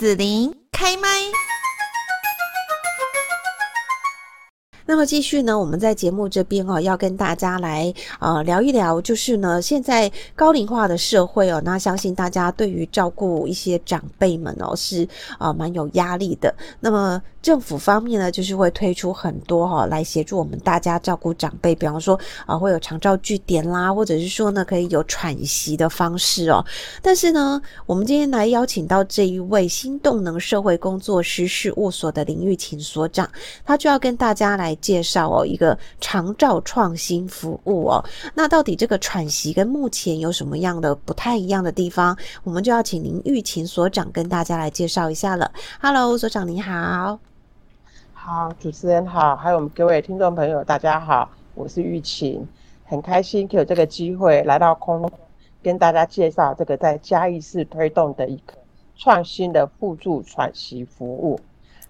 [0.00, 1.59] 子琳开麦。
[4.90, 15.06] 那么继续呢，我们在节目这边哦，要跟大家来呃聊一聊，就是呢，现在高龄化的社会哦，那相信大家对于照顾一些长辈们哦，是
[15.38, 16.52] 啊、蛮有压力的。
[16.80, 26.66] 那么政府方面呢，就是会推出很多哈、哦，来协助我们大家照顾长辈，比方说啊、会有长照据点啦，或者是说呢，可以有喘息的方式哦。
[27.00, 33.30] 但是呢，我们今天来邀请到这一位新动能社会工作师事务所的林玉琴所长，
[33.64, 34.76] 他就要跟大家来。
[34.80, 42.16] 介绍哦，一个长照创新服务哦，那到底这个喘息跟目前有什么样的不太一样的地方？
[42.42, 45.50] 我们就要请林玉琴所长跟大家来介绍一下了。
[45.80, 47.18] Hello，所长你好。
[48.12, 52.46] 好，主持人好，还有我们各位听众朋友，大家好，我是玉琴，
[52.84, 55.10] 很开心有这个机会来到空中
[55.62, 58.54] 跟大家介绍这个在嘉义市推动的一个
[58.96, 61.40] 创新的辅助喘息服务。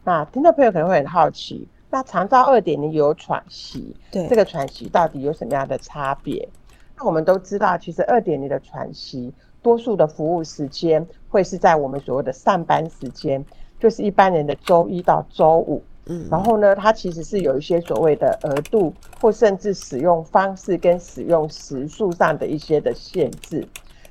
[0.04, 1.68] 那听众朋友可能会很好奇。
[1.90, 6.48] 那长照二点零有喘息，对这个喘息到底有什么样的差别？
[6.96, 13.44] 那我们都知道，其实二点零的喘息，多数的服务时间会是在我们所谓的上班时间，
[13.78, 15.82] 就是一般人的周一到周五。
[16.06, 23.66] 嗯，然后呢，它其实是有一些所谓的额度，或甚至使用方式跟使用时数上的一些的限制。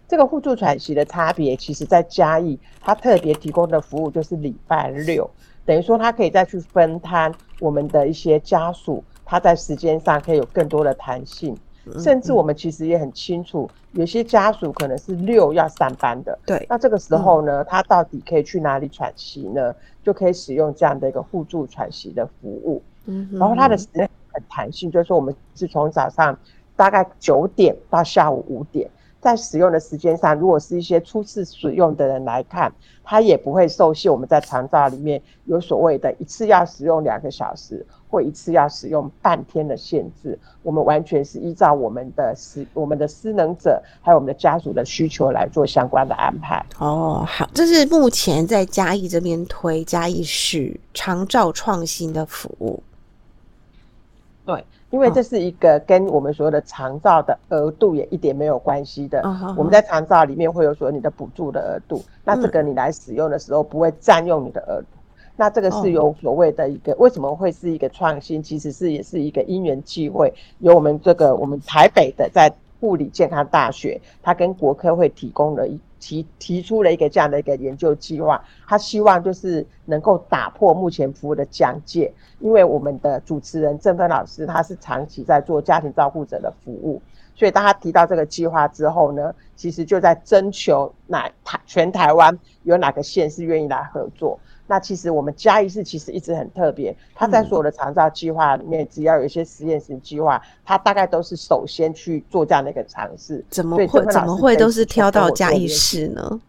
[0.08, 5.30] 这个互助喘息的差别，其实在嘉义，它特别提供的服务就是礼拜六。
[5.66, 11.58] 等于说，它可以再去分摊我们的一些家属，他在时间上可以有更多的弹性。
[11.98, 16.38] 甚至我们其实也很清楚，有些家属可能是六要上班的。
[16.46, 19.74] 对，那这个时候呢，他到底可以去哪里喘息呢？
[20.04, 22.84] 就可以使用这样的一个互助喘息的服务。
[23.06, 26.38] 嗯，然后他的时间很弹性，就是说我们是从早上
[26.76, 28.88] 大概九点到下午五点。
[29.22, 32.72] 在使用的时间上，如果是一些初次使用的人来看，
[33.04, 34.12] 他也不会受限。
[34.12, 40.38] 我们在长照里面有所谓的一次要使用两个小时，或一次要使用半天的限制。
[40.64, 46.66] 我们完全是依照我们的使我们的失能者还有我们的家属的需求来做相关的安排。
[46.78, 52.82] 哦，好，这是目前在嘉义这边推嘉义市长照创新的服务。
[54.46, 54.64] 对。
[54.92, 59.22] 因为这是一个跟我们所有的长照的额度也一点没有关系的。
[59.22, 59.54] Uh.
[59.56, 64.88] 我们在长照里面会有所谓你的补助的额度，那这个你来使用的时候不会占用你的额度。
[65.36, 68.42] 那这个是有所谓的一个为什么会是一个创新？
[68.42, 75.80] 其实是也是一个因缘际会，有我们这个我们台北的在护理健康大学，它跟国科会提供了一。
[76.00, 87.02] 提提出了一个这样的一个研究计划，他希望就是能够打破目前服务的疆界，因为我们的主持人郑芬老师他是长期在做家庭照顾者的服务，
[87.36, 94.40] 所以当他提到这个计划之后呢，其实就在征求哪台全台湾有哪个县是愿意来合作。
[94.70, 103.44] 那其实我们嘉义市其实一直很特别，它在所有的长照计划里面，只要有一些实验型计划，它大概都是首先去做这样的一个尝试。
[103.50, 106.40] 怎么会怎么会都是挑到嘉义市呢？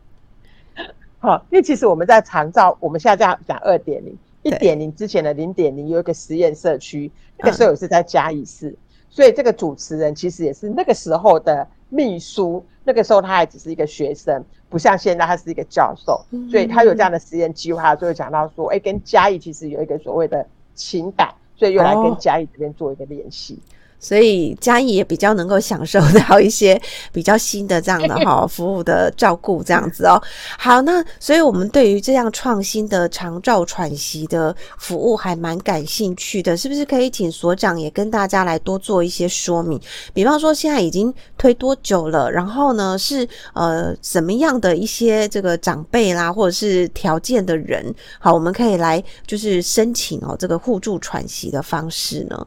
[1.19, 8.76] 好，因为其实我们在长照，我们现在这样讲二点零、一点零之前的零点零有一个实验社区，那个时候也是在嘉义市，
[9.08, 12.65] 所以这个主持人其实也是那个时候的秘书。
[12.83, 23.61] 那个时候他还只是一个学生，不像现在他是一个教授，所以他有这样的实验计划，就会讲到说，哎，跟嘉义其实有一个所谓的情感，所以又来跟嘉义这边做一个联系。
[24.00, 26.81] 所以嘉义也比较能够享受到一些
[27.12, 30.21] 比较新的这样的 哈服务的照顾这样子哦。
[30.59, 39.78] 好，那所以我们对于这样创新的长照喘息的服务还蛮感兴趣的，是不是可以请所长也跟大家来多做一些说明？
[40.15, 42.31] 比方说现在已经推多久了？
[42.31, 52.47] 然后呢是呃什么样的一些这个长辈啦，或者是条件的人，好，我们可以来就是申请哦这个互助喘息的方式呢？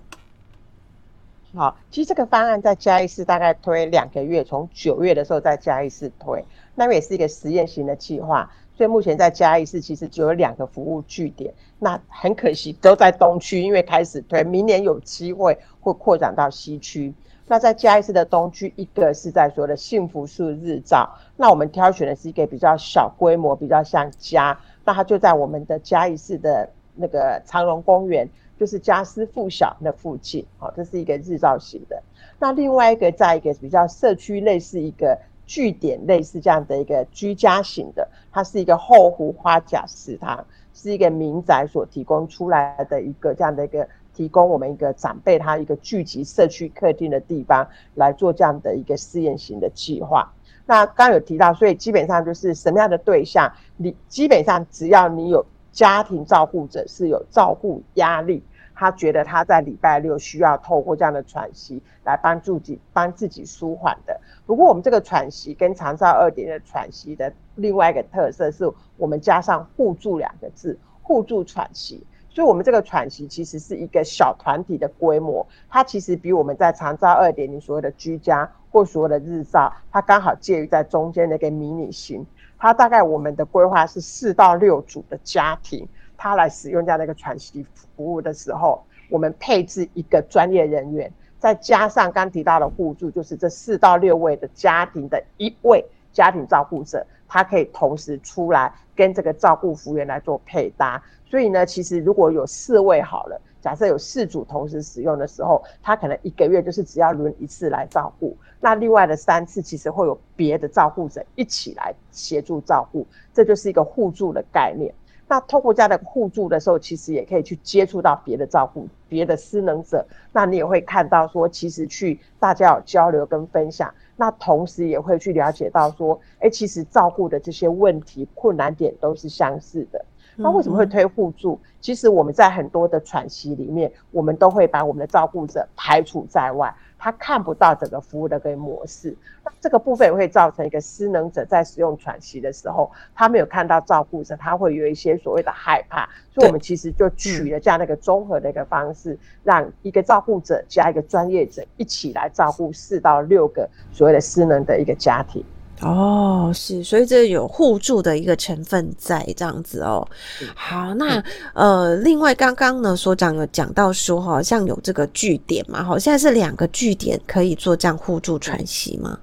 [1.55, 6.43] 好，其实这个方案在嘉义市大概推两个月，从九月的时候在嘉义市推，
[6.73, 17.13] 那也是一个实验型的计划，所以目前在嘉义市其实只有两个服务据点，那很可惜都在东区，因为开始推，明年有机会会扩展到西区。
[17.45, 21.07] 那在嘉义市的东区，一个是在说的幸福树日照，
[21.37, 28.27] 那我们挑选的是一个比较小规模，比较像家，那它就在我们的嘉义市的那个长荣公园。
[28.59, 32.01] 就是家师附小那附近，好，这是一个日照型的。
[32.39, 50.31] 那另外一个，在一个比较社区类似一个据点类似这样的一个居家型的，它是一个后湖花甲食堂，是一个民宅所提供出来的一个这样的一个提供我们一个长辈他一个聚集社区客厅的地方来做这样的一个试验型的计划。
[50.65, 58.41] 那刚有提到，所以基本上就是什么样的对象，你基本上只要你有家庭照顾者是有照顾压力，
[58.73, 64.17] 他觉得他在礼拜六需要透过这样的喘息来帮助己帮自己舒缓的。
[64.45, 72.05] 不过我们这个喘息跟长照二点的喘息的另外一个特色是我们加上互助两个字，互助喘息。
[72.29, 82.25] 所以，我们这个喘息其实是一个小团体的规模，它其实比我们在长照二点零所谓的居家或所谓的日照，它刚好介于在中间的一个迷你型。
[82.63, 87.61] 它大概我们的规划是四到六组的家庭，他来使用这样的一个喘息
[87.93, 95.83] 服务的时候，我们配置一个专业人员，再加上刚提到的互助，就是这四到六位的家庭的一位
[96.13, 101.01] 家庭照顾者，他可以同时出来跟这个照顾服务员来做配搭。
[101.25, 108.37] 所以呢，其实如果有四位好了，假设有四组同时使用的时候，他可能一个月就是只要轮一次来照顾。
[108.59, 114.93] 那另外的三次，其实会有别的照顾者一起来协助照顾，这就是一个互助的概念。
[115.33, 120.05] 那透过这样的互助的时候，其实也可以去接触到别的照顾、别的失能者。
[120.31, 130.05] 那你也会看到说，其实去大家有交流跟分享，那同时也会去了解到说，哎，其实照顾的这些问题、困难点都是相似的。
[130.35, 131.59] 那为什么会推互助？
[131.79, 139.15] 其实我们在很多的喘息里面，我们都会把我们的照顾者排除在外，他看不到整个服务的个模式。
[139.43, 146.07] 那这个部分也会造成一个失能者在使用喘息的时候，他没有看到照顾者，他会有一些所谓的害怕。
[146.33, 155.43] 所以我们其实就取了这样的一个综合的一个方式，让一个照顾者加一个专业者一起来照顾四到六个所谓的失能的一个家庭。
[155.83, 160.07] 哦，是，所以这有互助的一个成分在这样子哦。
[160.55, 161.21] 好，那
[161.53, 169.19] 呃，另外刚刚呢所长有讲到说，好像有这个据点嘛，好，现在是两个据点可以做这样互助喘息吗？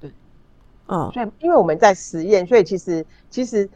[0.00, 0.10] 对，
[0.86, 3.68] 哦，所以因为我们在实验，所以其实其实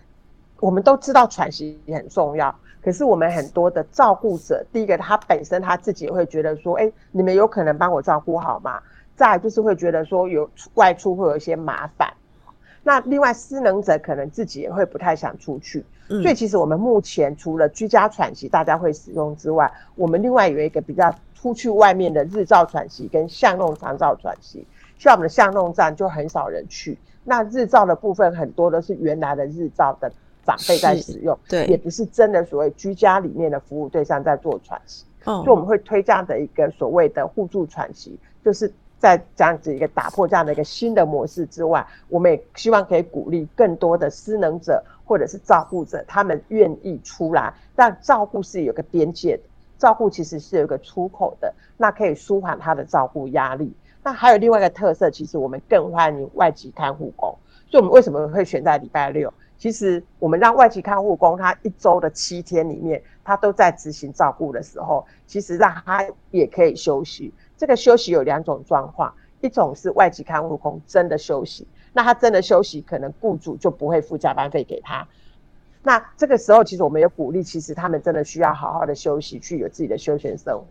[0.60, 8.80] 我们都知道喘息也很重要，可是我们很多的照顾者，第一个他本身他自己会觉得说，哎，你们有可能帮我照顾好吗？
[9.18, 12.08] 再就是会觉得说有外出会有一些麻烦，
[12.84, 24.64] 那另外失能者可能自己也会不太想出去，嗯、所以其实我们目前除了居家喘息大家会使用之外，我们另外有一个比较出去外面的日照喘息跟巷弄长照喘息，
[24.98, 30.08] 像我们的巷弄站就很少人去，那日照的部分很多都是原来的日照的
[30.46, 38.72] 长辈在使用，对，也不是真的所谓居家里面的服务对象在做喘息，哦，所以我们会推这样的一个所谓的互助喘息，就是。
[38.98, 47.54] 在这样子一个打破这样的一个新的模式之外，我们也希望可以鼓励更多的失能者或者是照顾者，他们愿意出来。
[47.76, 49.42] 但照顾是有个边界的，
[49.78, 53.72] 照顾其实是有个出口的，那可以舒缓他的照顾压力。
[54.02, 57.36] 那还有另外一个特色，其实我们更欢迎外籍看护工。
[57.70, 59.32] 所以我们为什么会选在礼拜六？
[59.58, 67.34] 其实我们让外籍看护工他一周的七天里面，他都在执行照顾的时候，其实让他也可以休息。
[67.58, 75.06] 这个休息有两种状况，一种是外籍看护工真的休息，那他真的休息，可能雇主就不会付加班费给他。
[75.82, 80.64] 那这个时候，其实我们也鼓励，其实他们真的需要好好的休息，去有自己的休闲生活。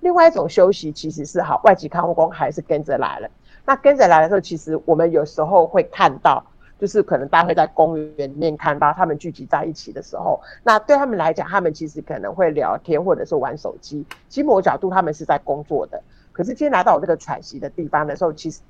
[0.00, 3.30] 另外一种休息其实是好，外籍看护工还是跟着来了。
[3.64, 6.44] 那跟着来的时候，其实我们有时候会看到，
[6.78, 14.04] 就是可能大家会在公园里面看到他们聚集在一起的时候，那对他们来讲，他们其实可能会聊天或者是玩手机。
[14.28, 16.02] 其实某角度，他们是在工作的。
[16.34, 18.60] 可是今天来到我这个喘息的地方的时候，其实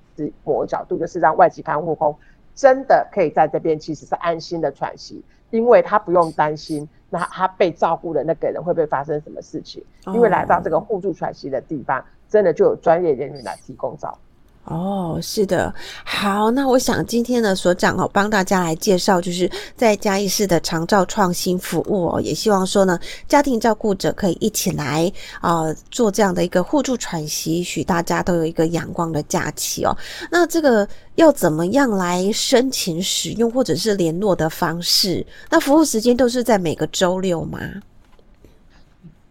[0.44, 2.14] 某个角度就是让外籍看护工
[2.54, 14.18] 真的可以在这边其实是安心的喘息，因为他不用担心那他被照顾的那个人会不会发生什么事情，因为来到这个互助喘息的地方，真的就有专业人员来提供照顾。
[14.64, 15.72] 哦，是的，
[16.04, 29.94] 好，那我想今天呢，所长哦，帮大家来介绍，就是在嘉义市的长照创新服务哦，也希望说呢，家庭照顾者可以一起来啊、做这样的一个互助喘息，许大家都有一个阳光的假期哦。
[30.30, 35.26] 那这个要怎么样来申请使用，或者是联络的方式？
[35.50, 37.60] 那服务时间都是在每个周六吗？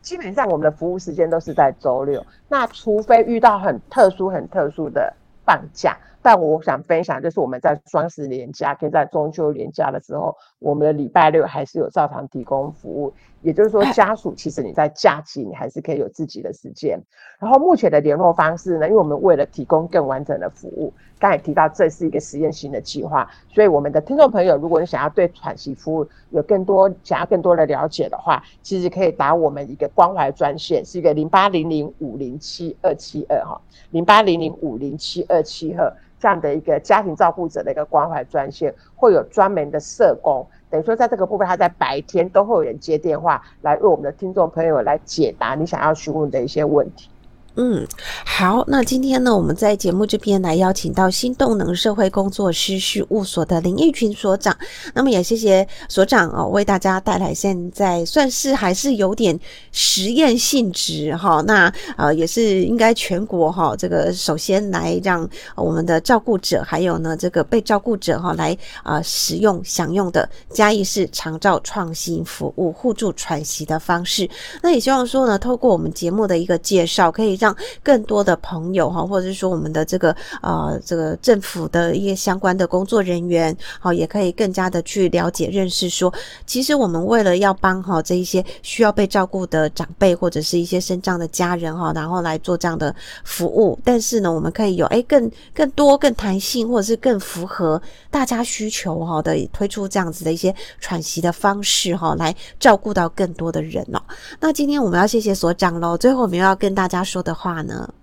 [0.03, 5.11] 基本上我们的服务时间都是在周六，那除非遇到很特殊、很特殊的。
[5.45, 13.13] 放假，但我想分享就是我们在双十连假跟在中秋连假的时候，我们的礼拜六还是有照常提供服务。
[13.41, 16.97] 也就是说，家属其实你在假期你还是可以有自己的时间。
[17.39, 33.59] 然后目前的联络方式呢，因为我们为了提供更完整的服务，刚才提到这是一个实验性的计划，所以我们的听众朋友，如果你想要对喘息服务有更多想要更多的了解的话，其实可以打我们一个关怀专线，是一个零八零零五零七二七二哈，
[33.91, 35.93] 零八零零五零七二七二。
[36.23, 47.09] 这样的一个家庭照顾者的一个关怀专线，会有专门的社工，等于说在这个部分，他在白天都会有人接电话来为我们的听众朋友来解答你想要询问的一些问题。
[47.55, 47.85] 嗯，
[48.25, 54.57] 好，那今天呢，我们在节目这边来邀请到新动能社会工作师事务所的林义群所长。
[54.95, 59.39] 那么也谢谢所长哦，为大家带来现在算是还是有点
[59.71, 61.43] 实验性质哈。
[61.45, 74.27] 那呃也是应该全国哈，这个首先来让我们的照顾者还有呢这个被照顾者哈来啊使用享用的嘉义市长照创新服务互助喘息的方式。
[74.63, 77.37] 那也希望说呢，透过我们节目的一个介绍，可以。
[77.43, 86.13] 让更多的朋友哈，或者是说我们的这个呃这个政府的一些相关的工作人员，好，也可以更加的去了解认识说，
[86.45, 92.95] 其实我们为了要帮哈这一些需要被照顾的长辈或者是一些身障的家人哈，然后来做这样的
[93.25, 104.01] 服务，但是呢，我们可以有哎更更多更弹性或者是更符合大家需求哈的推出这样子的一些喘息的方式哈，来照顾到更多的人哦。
[104.39, 107.39] 那今天我们要谢谢所长喽，最后我们要跟大家说的的。
[107.39, 107.93] 话呢？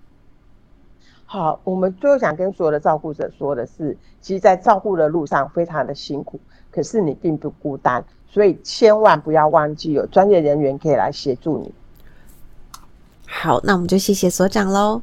[1.25, 6.37] 好，我们最后想跟所有的照顾者说的是，其实，在照顾的路上非常的辛苦，
[6.69, 11.73] 可是你并不孤单，所以千万不要忘记有专业人员可以来协助你。
[13.25, 15.01] 好，那我们就谢谢所长喽，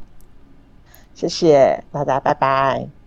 [1.14, 2.97] 谢谢大家，拜拜。